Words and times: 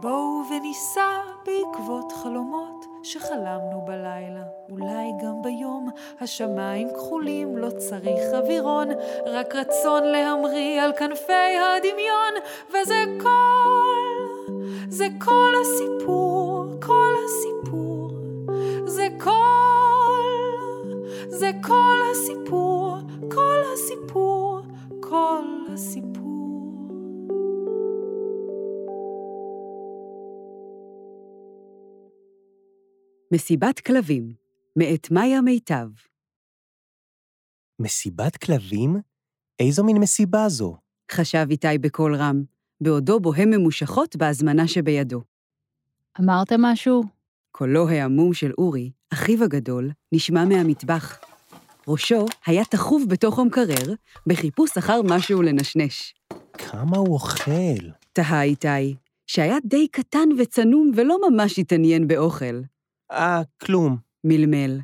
בואו 0.00 0.42
וניסע 0.50 1.18
בעקבות 1.46 2.12
חלומות 2.12 2.86
שחלמנו 3.02 3.82
בלילה, 3.86 4.42
אולי 4.70 5.12
גם 5.22 5.42
ביום. 5.42 5.88
השמיים 6.20 6.88
כחולים, 6.94 7.56
לא 7.56 7.70
צריך 7.70 8.20
אווירון, 8.34 8.88
רק 9.26 9.54
רצון 9.54 10.04
להמריא 10.04 10.82
על 10.82 10.92
כנפי 10.92 11.32
הדמיון, 11.32 12.34
וזה 12.68 13.04
כל, 13.22 14.36
זה 14.88 15.06
כל 15.18 15.52
הסיפור, 15.60 16.66
כל 16.82 17.14
הסיפור, 17.24 18.10
זה 18.86 19.08
כל, 19.18 19.30
זה 21.28 21.50
כל 21.62 21.98
הסיפור, 22.12 22.96
כל 23.34 23.58
הסיפור, 23.72 24.60
כל 25.00 25.44
הסיפור. 25.74 26.09
מסיבת 33.32 33.80
כלבים, 33.80 34.32
מאת 34.76 35.10
מאיה 35.10 35.40
מיטב. 35.40 35.88
מסיבת 37.78 38.36
כלבים? 38.36 38.96
איזו 39.60 39.84
מין 39.84 39.98
מסיבה 39.98 40.48
זו? 40.48 40.76
חשב 41.12 41.46
איתי 41.50 41.78
בקול 41.80 42.14
רם, 42.14 42.44
בעודו 42.80 43.20
בוהם 43.20 43.50
ממושכות 43.50 44.16
בהזמנה 44.16 44.68
שבידו. 44.68 45.22
אמרת 46.20 46.52
משהו? 46.58 47.02
קולו 47.52 47.88
העמום 47.88 48.34
של 48.34 48.52
אורי, 48.58 48.90
אחיו 49.12 49.44
הגדול, 49.44 49.90
נשמע 50.12 50.44
מהמטבח. 50.44 51.20
ראשו 51.88 52.26
היה 52.46 52.64
תחוב 52.64 53.04
בתוך 53.08 53.38
המקרר, 53.38 53.94
בחיפוש 54.26 54.78
אחר 54.78 55.00
משהו 55.04 55.42
לנשנש. 55.42 56.14
כמה 56.52 56.98
הוא 56.98 57.14
אוכל? 57.14 57.88
תהה 58.12 58.42
איתי, 58.42 58.96
שהיה 59.26 59.56
די 59.64 59.88
קטן 59.88 60.28
וצנום 60.38 60.90
ולא 60.96 61.18
ממש 61.30 61.58
התעניין 61.58 62.08
באוכל. 62.08 62.60
אה, 63.10 63.42
כלום. 63.62 63.96
מלמל. 64.24 64.80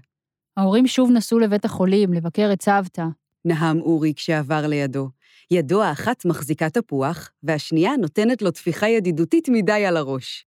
ההורים 0.56 0.86
שוב 0.86 1.10
נסעו 1.10 1.38
לבית 1.38 1.64
החולים 1.64 2.12
לבקר 2.12 2.50
את 2.52 2.62
סבתא. 2.62 3.04
נהם 3.44 3.80
אורי 3.80 4.14
כשעבר 4.16 4.66
לידו. 4.66 5.10
ידו 5.50 5.82
האחת 5.82 6.24
מחזיקה 6.24 6.70
תפוח, 6.70 7.32
והשנייה 7.42 7.96
נותנת 7.96 8.42
לו 8.42 8.50
טפיחה 8.50 8.88
ידידותית 8.88 9.48
מדי 9.48 9.86
על 9.86 9.96
הראש. 9.96 10.46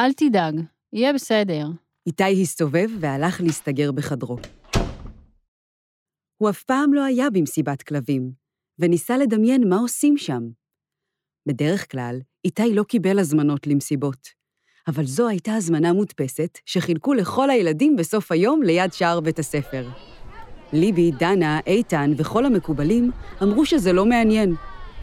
אל 0.00 0.12
תדאג, 0.12 0.54
יהיה 0.92 1.12
בסדר. 1.12 1.66
איתי 2.06 2.42
הסתובב 2.42 2.88
והלך 3.00 3.40
להסתגר 3.40 3.92
בחדרו. 3.92 4.36
הוא 6.36 6.50
אף 6.50 6.62
פעם 6.62 6.94
לא 6.94 7.04
היה 7.04 7.30
במסיבת 7.30 7.82
כלבים, 7.82 8.32
וניסה 8.78 9.16
לדמיין 9.16 9.68
מה 9.68 9.76
עושים 9.76 10.16
שם. 10.16 10.42
בדרך 11.48 11.90
כלל, 11.92 12.20
איתי 12.44 12.74
לא 12.74 12.82
קיבל 12.82 13.18
הזמנות 13.18 13.66
למסיבות. 13.66 14.37
אבל 14.88 15.06
זו 15.06 15.28
הייתה 15.28 15.54
הזמנה 15.54 15.92
מודפסת 15.92 16.58
שחילקו 16.66 17.14
לכל 17.14 17.50
הילדים 17.50 17.96
בסוף 17.96 18.32
היום 18.32 18.62
ליד 18.62 18.92
שער 18.92 19.20
בית 19.20 19.38
הספר. 19.38 19.88
ליבי, 20.72 21.10
דנה, 21.10 21.60
איתן 21.66 22.10
וכל 22.16 22.44
המקובלים 22.44 23.10
אמרו 23.42 23.66
שזה 23.66 23.92
לא 23.92 24.06
מעניין, 24.06 24.54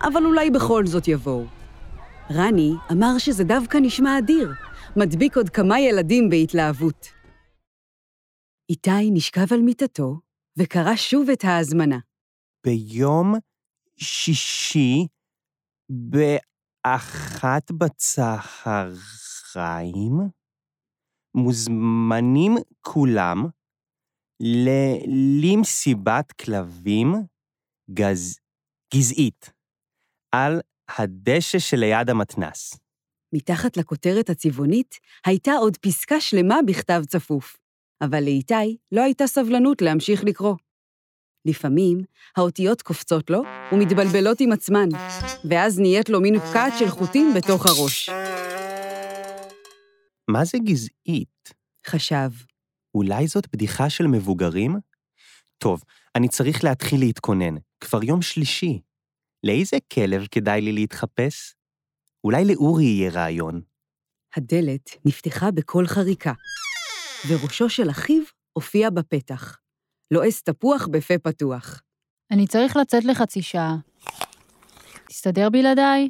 אבל 0.02 0.25
אולי 0.25 0.50
בכל 0.52 0.86
זאת 0.86 1.08
יבואו. 1.08 1.45
רני 2.31 2.72
אמר 2.92 3.17
שזה 3.17 3.44
דווקא 3.44 3.77
נשמע 3.81 4.19
אדיר, 4.19 4.52
מדביק 4.95 5.38
עוד 5.38 5.50
כמה 5.50 5.80
ילדים 5.80 6.30
בהתלהבות. 6.30 7.08
איתי 8.70 9.11
נשכב 9.11 9.53
על 9.53 9.61
מיטתו 9.61 10.20
וקרא 10.58 10.95
שוב 10.95 11.30
את 11.30 11.44
ההזמנה. 11.44 11.97
ביום 12.66 13.36
שישי, 13.97 15.08
באחת 15.89 17.72
בצהריים, 17.72 19.34
מוזמנים 21.36 22.56
כולם 22.81 23.45
למסיבת 25.43 26.32
כלבים 26.32 27.14
גז... 27.92 28.39
גזעית 28.94 29.49
על 30.32 30.61
הדשא 30.98 31.60
שליד 31.60 32.10
המתנס. 32.10 32.80
מתחת 33.33 33.77
לכותרת 33.77 34.30
הצבעונית 34.30 34.95
הייתה 35.26 35.52
עוד 35.52 35.77
פסקה 35.77 36.20
שלמה 36.20 36.55
בכתב 36.67 37.02
צפוף, 37.08 37.58
אבל 38.02 38.23
לאיתי 38.23 38.77
לא 38.92 39.02
הייתה 39.02 39.27
סבלנות 39.27 39.82
להמשיך 39.82 40.23
לקרוא. 40.23 40.55
לפעמים 41.45 41.98
האותיות 42.38 42.82
קופצות 42.82 43.30
לו 43.30 43.42
ומתבלבלות 43.71 44.39
עם 44.39 44.52
עצמן, 44.52 44.89
ואז 45.49 45.80
נהיית 45.80 46.10
לו 46.10 46.21
מין 46.21 46.39
פקעת 46.39 46.73
של 46.80 46.89
חוטים 46.89 47.33
בתוך 47.36 47.65
הראש. 47.65 48.10
מה 50.27 50.45
זה 50.45 50.58
גזעית? 50.58 51.53
חשב, 51.87 52.30
אולי 52.95 53.27
זאת 53.27 53.47
בדיחה 53.53 53.89
של 53.89 54.08
מבוגרים? 54.08 54.75
טוב, 55.58 55.83
אני 56.15 56.30
צריך 56.30 56.63
להתחיל 56.63 56.99
להתכונן, 56.99 57.55
כבר 57.80 58.03
יום 58.03 58.21
שלישי. 58.21 58.81
לאיזה 59.43 59.77
כלב 59.93 60.27
כדאי 60.31 60.61
לי 60.61 60.71
להתחפש? 60.71 61.53
אולי 62.23 62.45
לאורי 62.45 62.85
יהיה 62.85 63.11
רעיון. 63.11 63.61
הדלת 64.35 64.89
נפתחה 65.05 65.52
בקול 65.52 65.87
חריקה, 65.87 66.33
וראשו 67.30 67.69
של 67.69 67.89
אחיו 67.89 68.21
הופיע 68.53 68.89
בפתח. 68.89 69.59
לועס 70.11 70.41
תפוח 70.41 70.87
בפה 70.87 71.17
פתוח. 71.17 71.81
אני 72.31 72.47
צריך 72.47 72.77
לצאת 72.77 73.03
לחצי 73.03 73.41
שעה. 73.41 73.75
תסתדר 75.09 75.49
בלעדיי? 75.49 76.09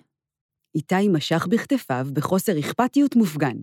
איתי 0.75 1.07
משך 1.13 1.47
בכתפיו 1.49 2.07
בחוסר 2.13 2.59
אכפתיות 2.59 3.15
מופגן. 3.15 3.57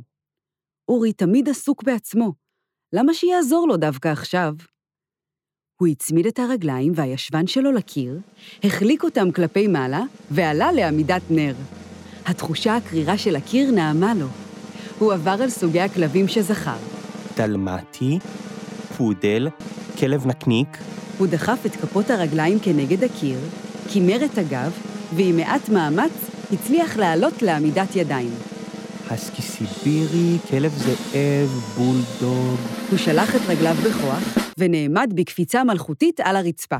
אורי 0.88 1.12
תמיד 1.12 1.48
עסוק 1.48 1.82
בעצמו, 1.82 2.32
למה 2.92 3.14
שיעזור 3.14 3.68
לו 3.68 3.76
דווקא 3.76 4.08
עכשיו? 4.08 4.54
הוא 5.80 5.88
הצמיד 5.88 6.26
את 6.26 6.38
הרגליים 6.38 6.92
והישבן 6.96 7.46
שלו 7.46 7.72
לקיר, 7.72 8.18
החליק 8.64 9.04
אותם 9.04 9.30
כלפי 9.30 9.66
מעלה 9.66 10.02
ועלה 10.30 10.72
לעמידת 10.72 11.22
נר. 11.30 11.54
התחושה 12.26 12.76
הקרירה 12.76 13.18
של 13.18 13.36
הקיר 13.36 13.70
נעמה 13.70 14.14
לו. 14.14 14.26
הוא 14.98 15.12
עבר 15.12 15.36
על 15.42 15.50
סוגי 15.50 15.80
הכלבים 15.80 16.28
שזכר. 16.28 16.76
דלמטי, 17.36 18.18
פודל, 18.96 19.48
כלב 19.98 20.26
נקניק, 20.26 20.68
הוא 21.18 21.26
דחף 21.26 21.66
את 21.66 21.76
כפות 21.76 22.10
הרגליים 22.10 22.58
כנגד 22.62 23.04
הקיר, 23.04 23.38
קימר 23.92 24.24
את 24.24 24.38
הגב, 24.38 24.72
ועם 25.16 25.36
מעט 25.36 25.68
מאמץ 25.68 26.12
הצליח 26.52 26.96
לעלות 26.96 27.42
לעמידת 27.42 27.96
ידיים. 27.96 28.51
הסקי 29.12 29.42
סיבירי, 29.42 30.38
כלב 30.50 30.72
זאב, 30.72 31.48
בולדוג. 31.48 32.60
הוא 32.90 32.98
שלח 32.98 33.36
את 33.36 33.40
רגליו 33.48 33.74
בכוח, 33.74 34.22
ונעמד 34.58 35.12
בקפיצה 35.14 35.64
מלכותית 35.64 36.20
על 36.20 36.36
הרצפה. 36.36 36.76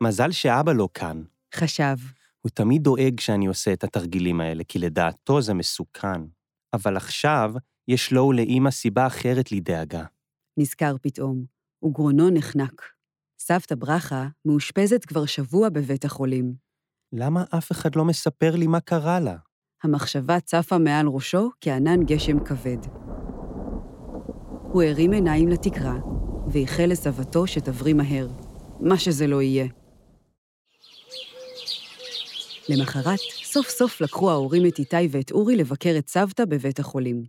מזל 0.00 0.30
שאבא 0.30 0.72
לא 0.72 0.88
כאן. 0.94 1.22
חשב, 1.54 1.96
הוא 2.40 2.50
תמיד 2.54 2.82
דואג 2.82 3.14
כשאני 3.16 3.46
עושה 3.46 3.72
את 3.72 3.84
התרגילים 3.84 4.40
האלה, 4.40 4.64
כי 4.64 4.78
לדעתו 4.78 5.42
זה 5.42 5.54
מסוכן. 5.54 6.22
אבל 6.74 6.96
עכשיו 6.96 7.52
יש 7.88 8.12
לו 8.12 8.26
ולאמא 8.26 8.70
סיבה 8.70 9.06
אחרת 9.06 9.52
לדאגה. 9.52 10.04
נזכר 10.56 10.96
פתאום, 11.02 11.44
וגרונו 11.84 12.30
נחנק. 12.30 12.82
סבתא 13.40 13.74
ברכה 13.74 14.28
מאושפזת 14.44 15.04
כבר 15.04 15.26
שבוע 15.26 15.68
בבית 15.68 16.04
החולים. 16.04 16.69
למה 17.12 17.44
אף 17.58 17.72
אחד 17.72 17.96
לא 17.96 18.04
מספר 18.04 18.56
לי 18.56 18.66
מה 18.66 18.80
קרה 18.80 19.20
לה? 19.20 19.36
המחשבה 19.82 20.40
צפה 20.40 20.78
מעל 20.78 21.06
ראשו 21.06 21.50
כענן 21.60 22.04
גשם 22.04 22.44
כבד. 22.44 22.78
הוא 24.72 24.82
הרים 24.82 25.12
עיניים 25.12 25.48
לתקרה, 25.48 25.94
ואיחל 26.52 26.86
לסבתו 26.86 27.46
שתבריא 27.46 27.94
מהר, 27.94 28.28
מה 28.80 28.98
שזה 28.98 29.26
לא 29.26 29.42
יהיה. 29.42 29.66
למחרת, 32.68 33.18
סוף 33.44 33.68
סוף 33.68 34.00
לקחו 34.00 34.30
ההורים 34.30 34.66
את 34.66 34.78
איתי 34.78 35.08
ואת 35.10 35.30
אורי 35.30 35.56
לבקר 35.56 35.94
את 35.98 36.08
סבתא 36.08 36.44
בבית 36.44 36.78
החולים. 36.78 37.24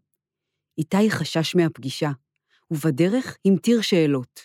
איתי 0.78 1.12
חשש 1.12 1.56
מהפגישה, 1.56 2.12
ובדרך 2.72 3.38
המטיר 3.46 3.82
שאלות. 3.82 4.40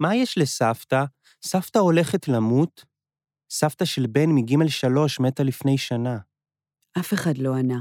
מה 0.00 0.16
יש 0.16 0.38
לסבתא? 0.38 1.04
סבתא 1.44 1.78
הולכת 1.78 2.28
למות? 2.28 2.93
סבתא 3.50 3.84
של 3.84 4.06
בן 4.06 4.30
מגימל 4.30 4.68
שלוש 4.68 5.20
מתה 5.20 5.42
לפני 5.42 5.78
שנה. 5.78 6.18
אף 6.98 7.12
אחד 7.14 7.38
לא 7.38 7.54
ענה, 7.54 7.80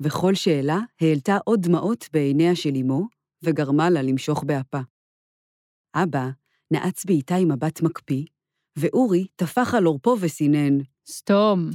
וכל 0.00 0.34
שאלה 0.34 0.78
העלתה 1.00 1.38
עוד 1.44 1.62
דמעות 1.62 2.08
בעיניה 2.12 2.56
של 2.56 2.76
אמו, 2.80 3.08
וגרמה 3.42 3.90
לה 3.90 4.02
למשוך 4.02 4.44
באפה. 4.44 4.80
אבא 5.94 6.28
נעץ 6.70 7.04
באיתי 7.04 7.44
מבט 7.44 7.82
מקפיא, 7.82 8.24
ואורי 8.76 9.26
טפח 9.36 9.74
על 9.74 9.84
עורפו 9.84 10.16
וסינן. 10.20 10.78
סתום. 11.08 11.70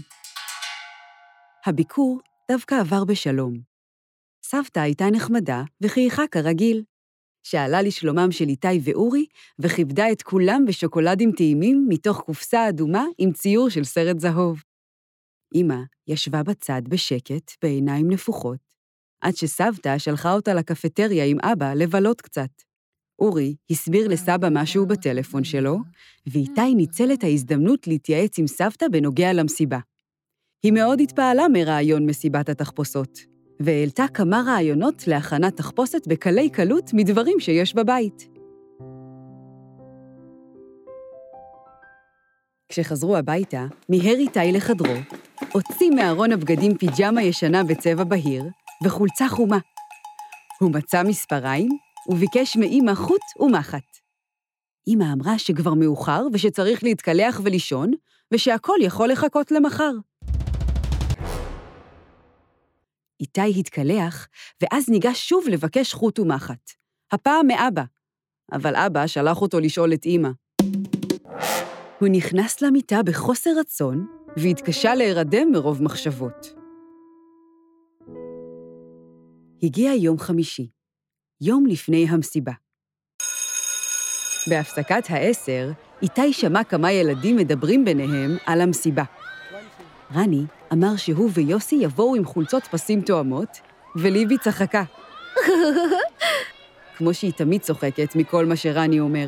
הביקור 1.66 2.20
דווקא 2.52 2.76
עבר 2.76 3.06
בשלום. 3.06 3.54
סבתא 4.44 4.80
הייתה 4.80 5.06
נחמדה 5.12 5.64
וחייכה 5.82 6.24
כרגיל. 6.32 6.84
שאלה 7.44 7.82
לשלומם 7.82 8.32
של 8.32 8.48
איתי 8.48 8.80
ואורי, 8.84 9.26
וכיבדה 9.60 10.12
את 10.12 10.22
כולם 10.22 10.66
בשוקולדים 10.68 11.32
טעימים 11.32 11.86
מתוך 11.90 12.22
קופסה 12.22 12.70
אדומה 12.70 13.06
עם 13.18 13.32
ציור 13.32 13.70
של 13.70 13.84
סרט 13.84 14.20
זהוב. 14.20 14.64
אמא 15.56 15.78
ישבה 16.08 16.44
בצד 16.44 16.82
בשקט, 16.90 17.52
בעיניים 17.64 18.12
נפוחות, 18.12 18.60
עד 19.22 19.36
שסבתא 19.36 19.98
שלחה 19.98 20.34
אותה 20.34 20.54
לקפטריה 20.54 21.26
עם 21.26 21.38
אבא 21.44 21.74
לבלות 21.74 22.22
קצת. 22.22 22.50
אורי 23.20 23.56
הסביר 23.72 24.08
לסבא 24.08 24.48
משהו 24.52 24.86
בטלפון 24.86 25.44
שלו, 25.44 25.78
ואיתי 26.26 26.76
ניצל 26.76 27.14
את 27.14 27.24
ההזדמנות 27.24 27.88
להתייעץ 27.88 28.40
עם 28.40 28.48
סבתא 28.48 28.86
בנוגע 28.92 29.34
למסיבה. 29.34 29.80
היא 30.64 30.72
מאוד 30.72 31.02
התפעלה 31.02 31.44
מרעיון 31.54 32.06
מסיבת 32.06 32.50
התחפושות, 32.50 33.31
והעלתה 33.64 34.06
כמה 34.14 34.44
רעיונות 34.48 35.08
להכנת 35.08 35.58
תחפושת 35.58 36.08
בקלי 36.08 36.50
קלות 36.50 36.90
מדברים 36.94 37.40
שיש 37.40 37.76
בבית. 37.76 38.28
כשחזרו 42.70 43.18
הביתה, 43.18 43.66
מיהר 43.90 44.16
איתי 44.16 44.52
לחדרו, 44.52 44.94
הוציא 45.52 45.92
מארון 45.92 46.32
הבגדים 46.32 46.78
פיג'מה 46.78 47.24
ישנה 47.24 47.64
בצבע 47.64 48.04
בהיר 48.04 48.44
וחולצה 48.84 49.28
חומה. 49.28 49.58
הוא 50.60 50.72
מצא 50.72 51.04
מספריים 51.04 51.70
וביקש 52.10 52.58
מאמא 52.58 52.96
חוט 52.96 53.22
ומחט. 53.40 53.98
אמא 54.88 55.06
אמרה 55.14 55.40
שכבר 55.40 55.74
מאוחר 55.74 56.28
ושצריך 56.34 56.84
להתקלח 56.84 57.42
ולישון, 57.44 57.92
ושהכול 58.34 58.78
יכול 58.82 59.10
לחכות 59.10 59.52
למחר. 59.52 59.92
איתי 63.22 63.60
התקלח, 63.60 64.28
ואז 64.62 64.90
ניגש 64.90 65.30
שוב 65.30 65.46
לבקש 65.50 65.94
חוט 65.94 66.20
ומחט. 66.20 66.72
הפעם 67.12 67.48
מאבא, 67.48 67.84
אבל 68.52 68.76
אבא 68.76 69.08
שלח 69.08 69.42
אותו 69.42 69.60
לשאול 69.60 69.94
את 69.94 70.06
אמא. 70.06 70.30
הוא 72.00 72.10
נכנס 72.12 72.62
למיטה 72.62 73.04
בחוסר 73.04 73.50
רצון, 73.60 74.08
והתקשה 74.38 74.96
להירדם 74.96 75.52
מרוב 75.52 75.84
מחשבות. 75.84 76.54
הגיע 79.64 79.94
יום 79.94 80.20
חמישי, 80.20 80.70
יום 81.42 81.66
לפני 81.66 82.06
המסיבה. 82.10 82.52
בהפסקת 84.50 85.04
העשר, 85.10 85.72
איתי 86.02 86.34
שמע 86.34 86.64
כמה 86.64 86.92
ילדים 86.92 87.36
מדברים 87.36 87.86
ביניהם 87.86 88.38
על 88.46 88.62
המסיבה. 88.62 89.04
רני 90.16 90.46
אמר 90.74 90.96
שהוא 90.96 91.30
ויוסי 91.34 91.76
יבואו 91.76 92.16
עם 92.16 92.26
חולצות 92.26 92.64
פסים 92.64 93.02
תואמות, 93.02 93.60
וליבי 93.96 94.38
צחקה. 94.38 94.84
כמו 96.98 97.14
שהיא 97.14 97.32
תמיד 97.32 97.62
צוחקת 97.62 98.16
מכל 98.16 98.46
מה 98.46 98.56
שרני 98.56 99.00
אומר. 99.00 99.28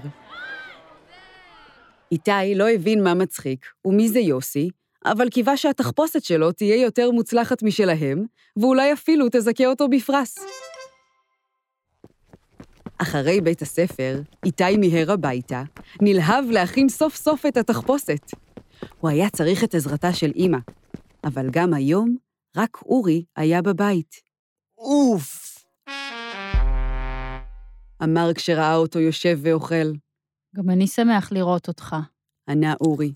איתי 2.12 2.56
לא 2.56 2.70
הבין 2.70 3.04
מה 3.04 3.14
מצחיק 3.14 3.66
ומי 3.86 4.10
זה 4.10 4.20
יוסי, 4.20 4.70
אבל 5.06 5.30
קיווה 5.30 5.58
שהתחפושת 5.58 6.24
שלו 6.24 6.52
תהיה 6.52 6.76
יותר 6.76 7.12
מוצלחת 7.12 7.64
משלהם, 7.64 8.26
ואולי 8.58 8.94
אפילו 8.94 9.26
תזכה 9.32 9.66
אותו 9.66 9.88
בפרס. 9.88 10.36
אחרי 12.98 13.42
בית 13.42 13.62
הספר, 13.62 14.22
איתי 14.46 14.78
מיהר 14.78 15.12
הביתה, 15.12 15.64
נלהב 16.02 16.46
להכין 16.50 16.90
סוף 16.90 17.16
סוף 17.16 17.46
את 17.46 17.58
התחפושת. 17.58 18.32
הוא 19.00 19.10
היה 19.10 19.30
צריך 19.30 19.64
את 19.64 19.76
עזרתה 19.76 20.14
של 20.14 20.32
אמא, 20.36 20.58
אבל 21.24 21.50
גם 21.52 21.74
היום, 21.74 22.18
רק 22.58 22.82
אורי 22.82 23.26
היה 23.36 23.62
בבית. 23.62 24.16
אוף! 24.78 25.58
אמר 28.04 28.34
כשראה 28.36 28.76
אותו 28.76 29.00
יושב 29.00 29.40
ואוכל. 29.42 29.92
גם 30.56 30.70
אני 30.70 30.88
שמח 30.88 31.32
לראות 31.32 31.68
אותך. 31.68 31.96
ענה 32.50 32.74
אורי, 32.82 33.14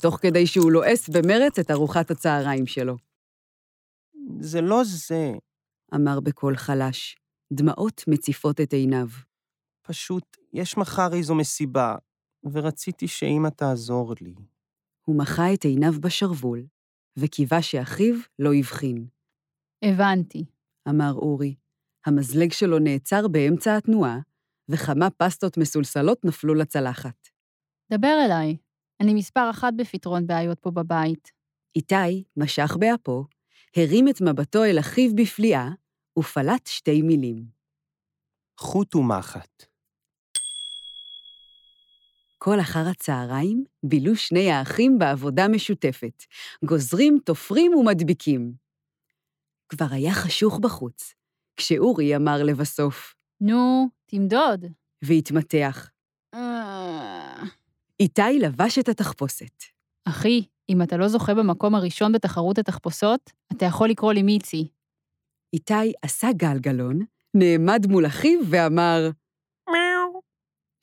תוך 0.00 0.18
כדי 0.22 0.46
שהוא 0.46 0.72
לועס 0.72 1.08
במרץ 1.08 1.58
את 1.58 1.70
ארוחת 1.70 2.10
הצהריים 2.10 2.66
שלו. 2.66 2.96
זה 4.40 4.60
לא 4.60 4.82
זה, 4.84 5.32
אמר 5.94 6.20
בקול 6.20 6.56
חלש, 6.56 7.16
דמעות 7.52 8.04
מציפות 8.08 8.60
את 8.60 8.72
עיניו. 8.72 9.06
פשוט 9.82 10.36
יש 10.52 10.76
מחר 10.76 11.14
איזו 11.14 11.34
מסיבה, 11.34 11.96
ורציתי 12.52 13.08
שאמא 13.08 13.48
תעזור 13.48 14.14
לי. 14.20 14.34
הוא 15.06 15.18
מחה 15.18 15.54
את 15.54 15.64
עיניו 15.64 15.92
בשרוול, 16.00 16.62
וקיווה 17.16 17.62
שאחיו 17.62 18.14
לא 18.38 18.54
הבחין. 18.54 19.06
הבנתי. 19.84 20.44
אמר 20.88 21.12
אורי. 21.12 21.54
המזלג 22.06 22.52
שלו 22.52 22.78
נעצר 22.78 23.28
באמצע 23.28 23.76
התנועה, 23.76 24.18
וכמה 24.68 25.10
פסטות 25.10 25.58
מסולסלות 25.58 26.24
נפלו 26.24 26.54
לצלחת. 26.54 27.28
דבר 27.92 28.16
אליי. 28.26 28.56
אני 29.00 29.14
מספר 29.14 29.50
אחת 29.50 29.72
בפתרון 29.76 30.26
בעיות 30.26 30.58
פה 30.58 30.70
בבית. 30.70 31.32
איתי 31.76 32.24
משך 32.36 32.76
באפו, 32.80 33.24
הרים 33.76 34.08
את 34.08 34.20
מבטו 34.20 34.64
אל 34.64 34.78
אחיו 34.78 35.10
בפליאה, 35.14 35.68
ופלט 36.18 36.66
שתי 36.66 37.02
מילים. 37.02 37.46
חוט 38.60 38.94
ומחט. 38.94 39.73
כל 42.44 42.60
אחר 42.60 42.88
הצהריים 42.88 43.64
בילו 43.82 44.16
שני 44.16 44.50
האחים 44.50 44.98
בעבודה 44.98 45.48
משותפת, 45.48 46.24
גוזרים, 46.64 47.18
תופרים 47.24 47.74
ומדביקים. 47.74 48.52
כבר 49.68 49.86
היה 49.90 50.14
חשוך 50.14 50.58
בחוץ, 50.58 51.14
כשאורי 51.56 52.16
אמר 52.16 52.42
לבסוף, 52.42 53.14
נו, 53.40 53.88
תמדוד. 54.06 54.64
והתמתח. 55.02 55.90
אה, 56.34 57.42
איתי 58.00 58.38
לבש 58.40 58.78
את 58.78 58.88
התחפושת. 58.88 59.62
אחי, 60.04 60.44
אם 60.68 60.82
אתה 60.82 60.96
לא 60.96 61.08
זוכה 61.08 61.34
במקום 61.34 61.74
הראשון 61.74 62.12
בתחרות 62.12 62.58
התחפושות, 62.58 63.30
אתה 63.52 63.64
יכול 63.64 63.88
לקרוא 63.88 64.12
לי 64.12 64.22
מיצי. 64.22 64.68
איתי 65.52 65.92
עשה 66.02 66.28
גלגלון, 66.36 66.98
נעמד 67.34 67.86
מול 67.86 68.06
אחיו 68.06 68.40
ואמר, 68.50 69.10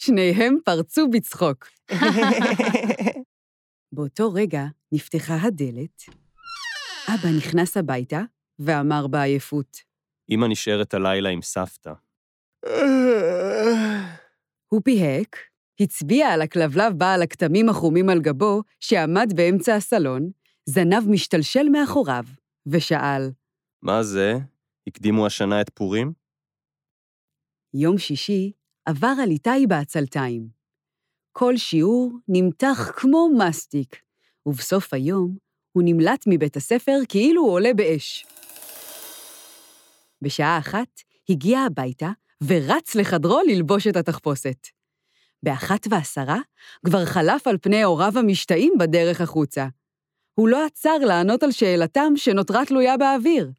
שניהם 0.04 0.58
פרצו 0.66 1.10
בצחוק. 1.10 1.68
באותו 3.96 4.34
רגע 4.34 4.66
נפתחה 4.92 5.36
הדלת, 5.42 6.04
אבא 7.08 7.30
נכנס 7.38 7.78
הביתה 7.78 8.22
ואמר 8.60 9.08
בעייפות, 9.08 9.78
אמא 10.30 10.46
נשארת 10.50 10.94
הלילה 10.94 11.30
עם 11.30 11.42
סבתא. 11.42 11.94
הוא 14.68 14.82
פיהק, 14.84 15.38
הצביע 15.80 16.28
על 16.28 16.42
הכלבלב 16.42 16.94
בעל 16.98 17.22
הכתמים 17.22 17.70
החומים 17.70 18.10
על 18.10 18.22
גבו, 18.22 18.62
שעמד 18.80 19.34
באמצע 19.36 19.76
הסלון, 19.76 20.32
זנב 20.66 21.10
משתלשל 21.10 21.70
מאחוריו, 21.72 22.24
ושאל, 22.68 23.32
מה 23.82 24.04
זה? 24.04 24.34
הקדימו 24.88 25.26
השנה 25.26 25.62
את 25.62 25.70
פורים? 25.70 26.14
יום 27.74 27.98
שישי 27.98 28.52
עבר 28.86 29.14
על 29.24 29.30
איתי 29.30 29.68
בעצלתיים. 29.68 30.48
כל 31.32 31.58
שיעור 31.58 32.12
נמתח 32.28 32.92
כמו 32.96 33.30
מסטיק, 33.38 34.02
ובסוף 34.46 34.94
היום 34.94 35.38
הוא 35.72 35.84
נמלט 35.86 36.24
מבית 36.28 36.58
הספר 36.58 36.98
כאילו 37.10 37.42
הוא 37.42 37.52
עולה 37.52 37.74
באש. 37.74 38.26
בשעה 40.22 40.58
אחת 40.58 41.02
הגיע 41.30 41.60
הביתה 41.60 42.12
ורץ 42.44 42.96
לחדרו 42.96 43.40
ללבוש 43.48 43.88
את 43.88 43.96
התחפושת. 43.96 44.68
באחת 45.44 45.88
ועשרה 45.90 46.40
כבר 46.86 47.06
חלף 47.06 47.48
על 47.48 47.58
פני 47.58 47.84
הוריו 47.84 48.20
המשתאים 48.20 48.74
בדרך 48.80 49.22
החוצה. 49.22 49.68
הוא 50.34 50.50
לא 50.50 50.66
עצר 50.66 50.98
לענות 50.98 51.44
על 51.44 51.52
שאלתם 51.52 52.14
שנותרה 52.16 52.66
תלויה 52.66 52.98
באוויר. 52.98 53.52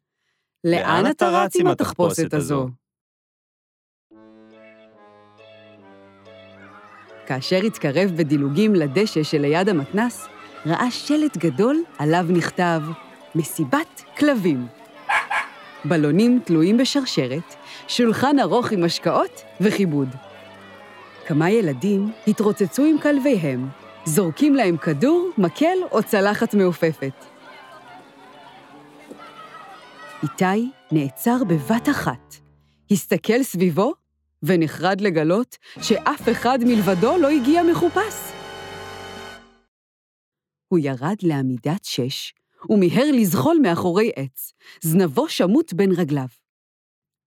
לאן 0.63 1.11
אתה 1.11 1.29
רץ 1.29 1.55
עם 1.55 1.67
התחפושת 1.67 2.33
הזו? 2.33 2.67
כאשר 7.27 7.55
התקרב 7.55 8.11
בדילוגים 8.15 8.75
לדשא 8.75 9.23
שליד 9.23 9.69
המתנס, 9.69 10.27
ראה 10.65 10.91
שלט 10.91 11.37
גדול 11.37 11.83
עליו 11.97 12.25
נכתב 12.29 12.81
מסיבת 13.35 14.03
כלבים. 14.17 14.67
בלונים 15.85 16.39
תלויים 16.45 16.77
בשרשרת, 16.77 17.55
שולחן 17.87 18.39
ארוך 18.39 18.71
עם 18.71 18.83
השקעות 18.83 19.43
וכיבוד. 19.61 20.07
כמה 21.27 21.49
ילדים 21.49 22.11
התרוצצו 22.27 22.85
עם 22.85 22.99
כלביהם, 22.99 23.67
זורקים 24.05 24.55
להם 24.55 24.77
כדור, 24.77 25.29
מקל 25.37 25.77
או 25.91 26.03
צלחת 26.03 26.53
מעופפת. 26.53 27.25
איתי 30.23 30.71
נעצר 30.91 31.43
בבת 31.47 31.89
אחת, 31.89 32.35
הסתכל 32.91 33.43
סביבו 33.43 33.93
ונחרד 34.43 35.01
לגלות 35.01 35.57
שאף 35.81 36.29
אחד 36.31 36.59
מלבדו 36.63 37.17
לא 37.17 37.29
הגיע 37.29 37.63
מחופש. 37.63 38.33
הוא 40.67 40.79
ירד 40.79 41.15
לעמידת 41.23 41.83
שש, 41.83 42.33
ומיהר 42.69 43.11
לזחול 43.13 43.57
מאחורי 43.61 44.11
עץ, 44.15 44.53
זנבו 44.81 45.29
שמוט 45.29 45.73
בין 45.73 45.91
רגליו. 45.91 46.27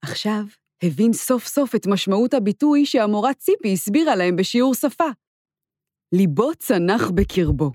עכשיו 0.02 0.44
הבין 0.82 1.12
סוף 1.12 1.46
סוף 1.46 1.74
את 1.74 1.86
משמעות 1.86 2.34
הביטוי 2.34 2.86
שהמורה 2.86 3.34
ציפי 3.34 3.72
הסבירה 3.72 4.16
להם 4.16 4.36
בשיעור 4.36 4.74
שפה. 4.74 5.08
ליבו 6.12 6.54
צנח 6.54 7.10
בקרבו. 7.10 7.70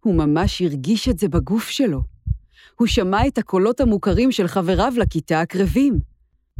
הוא 0.00 0.14
ממש 0.14 0.62
הרגיש 0.62 1.08
את 1.08 1.18
זה 1.18 1.28
בגוף 1.28 1.68
שלו. 1.68 2.00
הוא 2.74 2.86
שמע 2.86 3.26
את 3.26 3.38
הקולות 3.38 3.80
המוכרים 3.80 4.32
של 4.32 4.46
חבריו 4.46 4.92
לכיתה 4.96 5.40
הקרבים, 5.40 6.00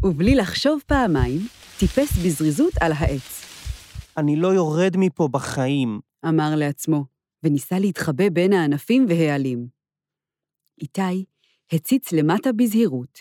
ובלי 0.02 0.34
לחשוב 0.34 0.80
פעמיים, 0.86 1.40
טיפס 1.78 2.18
בזריזות 2.24 2.72
על 2.80 2.92
העץ. 2.92 3.44
אני 4.16 4.36
לא 4.36 4.48
יורד 4.48 4.96
מפה 4.96 5.28
בחיים. 5.28 6.00
אמר 6.28 6.50
לעצמו, 6.56 7.04
וניסה 7.42 7.78
להתחבא 7.78 8.28
בין 8.28 8.52
הענפים 8.52 9.06
והעלים. 9.08 9.68
איתי 10.80 11.24
הציץ 11.72 12.12
למטה 12.12 12.52
בזהירות. 12.52 13.18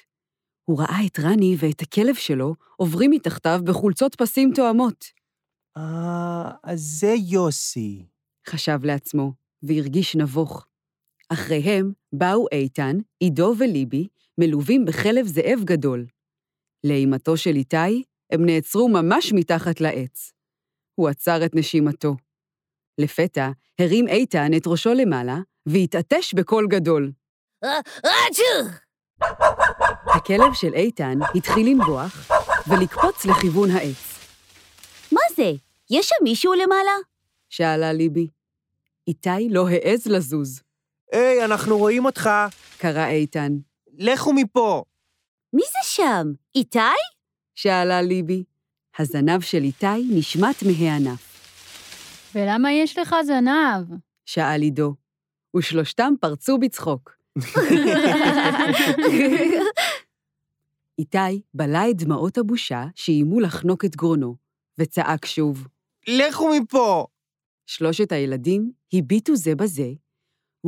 הוא 0.65 0.79
ראה 0.79 1.05
את 1.05 1.19
רני 1.19 1.55
ואת 1.59 1.81
הכלב 1.81 2.15
שלו 2.15 2.55
עוברים 2.75 3.11
מתחתיו 3.11 3.59
בחולצות 3.63 4.15
פסים 4.15 4.51
תואמות. 4.55 5.05
אה, 5.77 6.51
אז 6.63 6.79
זה 6.79 7.13
יוסי. 7.31 8.05
חשב 8.49 8.79
לעצמו, 8.83 9.33
והרגיש 9.63 10.15
נבוך. 10.15 10.65
אחריהם 11.29 11.91
באו 12.13 12.45
איתן, 12.51 12.97
עידו 13.19 13.53
וליבי, 13.59 14.07
מלווים 14.37 14.85
בכלב 14.85 15.27
זאב 15.27 15.59
גדול. 15.63 16.05
לאימתו 16.83 17.37
של 17.37 17.55
איתי, 17.55 18.03
הם 18.31 18.45
נעצרו 18.45 18.89
ממש 18.89 19.33
מתחת 19.33 19.81
לעץ. 19.81 20.31
הוא 20.95 21.09
עצר 21.09 21.45
את 21.45 21.55
נשימתו. 21.55 22.15
לפתע 22.97 23.49
הרים 23.79 24.07
איתן 24.07 24.51
את 24.57 24.67
ראשו 24.67 24.93
למעלה 24.93 25.37
והתעטש 25.65 26.33
בקול 26.33 26.67
גדול. 26.69 27.11
אצ'ו! 27.99 28.69
הכלב 30.15 30.53
של 30.53 30.73
איתן 30.73 31.19
התחיל 31.35 31.67
לנבוח 31.67 32.31
ולקפוץ 32.67 33.25
לכיוון 33.25 33.71
העץ. 33.71 34.19
מה 35.11 35.21
זה? 35.35 35.51
יש 35.89 36.07
שם 36.07 36.23
מישהו 36.23 36.53
למעלה? 36.53 36.91
שאלה 37.49 37.93
ליבי. 37.93 38.27
איתי 39.07 39.49
לא 39.49 39.67
העז 39.69 40.07
לזוז. 40.07 40.61
היי, 41.13 41.45
אנחנו 41.45 41.77
רואים 41.77 42.05
אותך. 42.05 42.29
קרא 42.77 43.07
איתן. 43.07 43.51
לכו 43.97 44.33
מפה. 44.33 44.83
מי 45.53 45.61
זה 45.61 45.79
שם? 45.83 46.27
איתי? 46.55 46.79
שאלה 47.55 48.01
ליבי. 48.01 48.43
הזנב 48.99 49.41
של 49.41 49.63
איתי 49.63 50.03
נשמט 50.09 50.63
מהענף. 50.63 51.37
ולמה 52.35 52.71
יש 52.71 52.97
לך 52.97 53.15
זנב? 53.25 53.97
שאל 54.25 54.61
עידו, 54.61 54.95
ושלושתם 55.57 56.13
פרצו 56.21 56.57
בצחוק. 56.57 57.17
איתי 60.99 61.41
בלע 61.53 61.89
את 61.89 61.97
דמעות 61.97 62.37
הבושה 62.37 62.85
שאיימו 62.95 63.39
לחנוק 63.39 63.85
את 63.85 63.95
גרונו, 63.95 64.35
וצעק 64.79 65.25
שוב. 65.25 65.67
לכו 66.07 66.49
מפה. 66.59 67.05
שלושת 67.65 68.11
הילדים 68.11 68.71
הביטו 68.93 69.35
זה 69.35 69.55
בזה, 69.55 69.89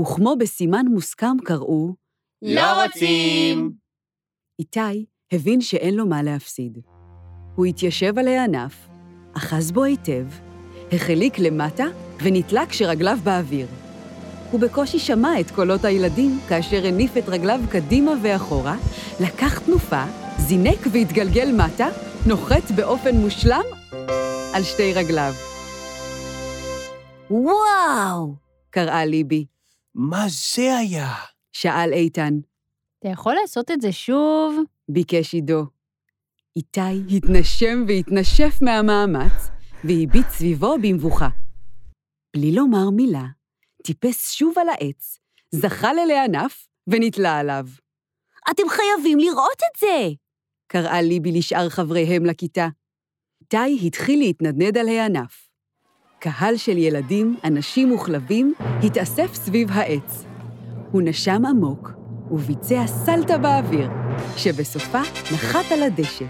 וכמו 0.01 0.35
בסימן 0.39 0.85
מוסכם 0.85 1.37
קראו, 1.45 1.95
לא 2.41 2.83
רוצים. 2.83 3.71
איתי 4.59 5.05
הבין 5.31 5.61
שאין 5.61 5.95
לו 5.95 6.05
מה 6.05 6.23
להפסיד. 6.23 6.77
הוא 7.55 7.65
התיישב 7.65 8.19
על 8.19 8.27
הענף, 8.27 8.87
אחז 9.33 9.71
בו 9.71 9.83
היטב, 9.83 10.25
החליק 10.91 11.39
למטה 11.39 11.85
ונתלה 12.23 12.65
כשרגליו 12.65 13.17
באוויר. 13.23 13.67
הוא 14.51 14.59
בקושי 14.59 14.99
שמע 14.99 15.39
את 15.39 15.51
קולות 15.51 15.85
הילדים 15.85 16.39
כאשר 16.49 16.87
הניף 16.87 17.17
את 17.17 17.23
רגליו 17.29 17.59
קדימה 17.71 18.11
ואחורה, 18.23 18.77
לקח 19.19 19.59
תנופה, 19.59 20.03
זינק 20.37 20.79
והתגלגל 20.91 21.51
מטה, 21.51 21.87
נוחת 22.27 22.71
באופן 22.75 23.15
מושלם 23.15 23.63
על 24.53 24.63
שתי 24.63 24.93
רגליו. 24.93 25.33
וואו! 27.31 28.35
קראה 28.69 29.05
ליבי. 29.05 29.45
מה 29.95 30.25
זה 30.29 30.77
היה? 30.77 31.13
שאל 31.51 31.93
איתן, 31.93 32.39
אתה 32.99 33.07
יכול 33.07 33.33
לעשות 33.41 33.71
את 33.71 33.81
זה 33.81 33.91
שוב? 33.91 34.63
ביקש 34.89 35.33
עידו. 35.33 35.65
איתי 36.55 37.15
התנשם 37.17 37.83
והתנשף 37.87 38.61
מהמאמץ, 38.61 39.49
והביט 39.83 40.29
סביבו 40.29 40.75
במבוכה. 40.81 41.29
בלי 42.35 42.51
לומר 42.51 42.89
מילה, 42.89 43.25
טיפס 43.83 44.31
שוב 44.31 44.53
על 44.59 44.69
העץ, 44.69 45.19
זחל 45.51 45.95
אלי 46.03 46.19
ענף 46.19 46.67
ונתלה 46.87 47.37
עליו. 47.37 47.65
אתם 48.51 48.63
חייבים 48.69 49.19
לראות 49.19 49.59
את 49.71 49.79
זה! 49.79 50.09
קראה 50.67 51.01
ליבי 51.01 51.31
לשאר 51.31 51.69
חבריהם 51.69 52.25
לכיתה. 52.25 52.67
איתי 53.41 53.87
התחיל 53.87 54.19
להתנדנד 54.19 54.77
על 54.77 54.87
הענף. 54.87 55.49
קהל 56.19 56.57
של 56.57 56.77
ילדים, 56.77 57.35
אנשים 57.43 57.91
וכלבים 57.91 58.53
התאסף 58.83 59.33
סביב 59.33 59.71
העץ. 59.71 60.23
הוא 60.91 61.01
נשם 61.05 61.45
עמוק 61.45 61.98
וביצע 62.31 62.87
סלטה 62.87 63.37
באוויר, 63.37 63.89
שבסופה 64.37 65.01
נחת 65.33 65.71
על 65.71 65.83
הדשא. 65.83 66.25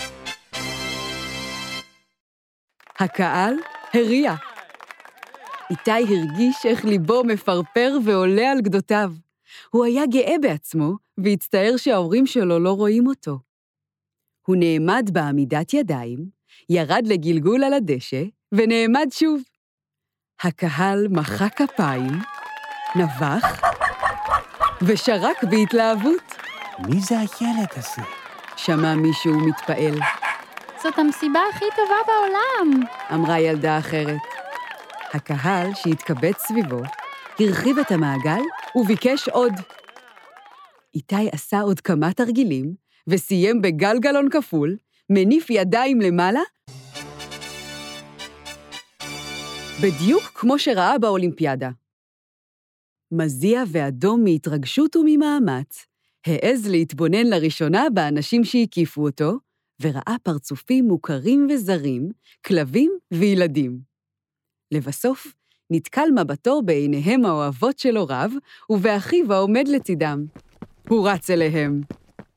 הקהל 3.00 3.54
הריע. 3.94 4.34
איתי 5.70 5.92
הרגיש 5.92 6.66
איך 6.66 6.86
ליבו 6.86 7.24
מפרפר 7.24 7.98
ועולה 8.06 8.52
על 8.52 8.62
גדותיו. 8.62 9.12
הוא 9.70 9.86
היה 9.86 10.06
גאה 10.06 10.36
בעצמו, 10.42 10.94
והצטער 11.18 11.78
שההורים 11.78 12.26
שלו 12.26 12.60
לא 12.60 12.74
רואים 12.74 13.08
אותו. 13.08 13.40
הוא 14.48 14.56
נעמד 14.60 15.10
בעמידת 15.14 15.74
ידיים, 15.74 16.30
ירד 16.70 17.04
לגלגול 17.06 17.64
על 17.64 17.74
הדשא, 17.74 18.24
ונעמד 18.52 19.08
שוב. 19.12 19.42
הקהל 20.44 21.08
מחא 21.10 21.50
כפיים, 21.50 22.14
נבח, 22.96 23.69
ושרק 24.82 25.44
בהתלהבות. 25.44 26.36
מי 26.88 27.00
זה 27.00 27.16
הילד 27.20 27.68
הזה? 27.76 28.02
שמע 28.56 28.96
מישהו 28.96 29.40
מתפעל, 29.40 30.00
זאת 30.84 31.00
המסיבה 31.00 31.40
הכי 31.54 31.66
טובה 31.76 31.96
בעולם. 32.08 32.88
אמרה 33.14 33.40
ילדה 33.40 33.78
אחרת. 33.78 34.22
הקהל 35.14 35.74
שהתקבץ 35.74 36.38
סביבו, 36.38 36.80
הרחיב 37.40 37.80
את 37.80 37.92
המעגל 37.92 38.42
וביקש 38.76 39.30
עוד. 39.30 39.54
איתי 40.96 41.30
עשה 41.32 41.62
עוד 41.62 41.80
כמה 41.80 42.14
תרגילים, 42.14 42.74
וסיים 43.08 43.62
בגלגלון 43.62 44.30
כפול, 44.30 44.76
מניף 45.10 45.50
ידיים 45.50 46.02
למעלה, 46.02 46.42
בדיוק 49.82 50.24
כמו 50.24 50.60
שראה 50.60 50.98
באולימפיאדה. 50.98 51.70
מזיע 53.12 53.64
ואדום 53.68 54.24
מהתרגשות 54.24 54.96
וממאמץ, 54.96 55.86
העז 56.26 56.68
להתבונן 56.68 57.28
לראשונה 57.28 57.86
באנשים 57.94 58.44
שהקיפו 58.44 59.06
אותו, 59.06 59.32
וראה 59.82 60.16
פרצופים 60.24 60.88
מוכרים 60.88 61.48
וזרים, 61.52 62.10
כלבים 62.46 62.92
וילדים. 63.12 63.80
לבסוף, 64.72 65.36
נתקל 65.70 66.10
מבטו 66.22 66.62
בעיניהם 66.62 67.26
האוהבות 67.26 67.80
של 67.80 67.98
הוריו, 67.98 68.32
ובאחיו 68.70 69.34
העומד 69.34 69.68
לצידם. 69.68 70.26
הוא 70.90 71.10
רץ 71.10 71.30
אליהם, 71.30 71.82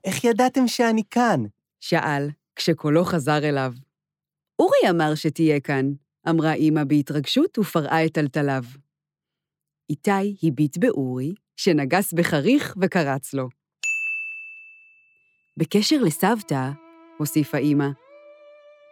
איך 0.04 0.24
ידעתם 0.24 0.68
שאני 0.68 1.02
כאן? 1.10 1.44
שאל, 1.80 2.28
כשקולו 2.56 3.04
חזר 3.04 3.38
אליו. 3.48 3.72
אורי 4.58 4.90
אמר 4.90 5.14
שתהיה 5.14 5.60
כאן, 5.60 5.92
אמרה 6.28 6.54
אמא 6.54 6.84
בהתרגשות 6.84 7.58
ופרעה 7.58 8.04
את 8.04 8.12
טלטליו. 8.12 8.64
איתי 9.90 10.36
הביט 10.42 10.76
באורי, 10.76 11.34
שנגס 11.56 12.12
בחריך 12.12 12.74
וקרץ 12.80 13.34
לו. 13.34 13.48
בקשר 15.56 15.96
לסבתא, 16.02 16.70
הוסיפה 17.18 17.58
אמא, 17.58 17.88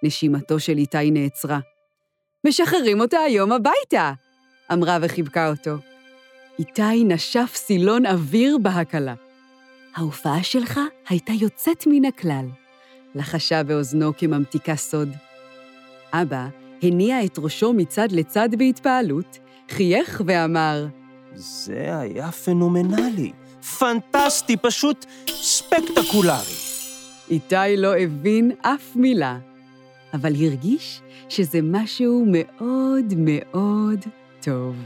נשימתו 0.03 0.61
של 0.61 0.79
איתי 0.79 1.11
נעצרה. 1.11 1.59
משחררים 2.47 3.01
אותה 3.01 3.19
היום 3.19 3.53
הביתה! 3.53 4.13
אמרה 4.73 4.99
וחיבקה 5.03 5.49
אותו. 5.51 5.77
איתי 6.59 7.05
נשף 7.05 7.53
סילון 7.55 8.07
אוויר 8.07 8.59
בהקלה. 8.59 9.15
ההופעה 9.95 10.43
שלך 10.43 10.81
הייתה 11.09 11.33
יוצאת 11.33 11.85
מן 11.87 12.05
הכלל, 12.05 12.47
לחשה 13.15 13.63
באוזנו 13.63 14.17
כממתיקה 14.17 14.77
סוד. 14.77 15.09
אבא 16.13 16.47
הניע 16.83 17.25
את 17.25 17.39
ראשו 17.39 17.73
מצד 17.73 18.13
לצד 18.13 18.49
בהתפעלות, 18.59 19.39
חייך 19.71 20.23
ואמר, 20.27 20.87
זה 21.35 21.99
היה 21.99 22.33
פנומנלי. 22.33 23.33
פנטסטי, 23.79 24.57
פשוט 24.57 25.07
ספקטקולרי. 25.29 26.55
איתי 27.31 27.77
לא 27.77 27.97
הבין 27.97 28.53
אף 28.63 28.97
מילה, 28.97 29.39
אבל 30.15 30.33
הרגיש 30.45 31.01
שזה 31.29 31.59
משהו 31.63 32.25
מאוד 32.29 33.15
מאוד 33.17 34.01
טוב. 34.41 34.77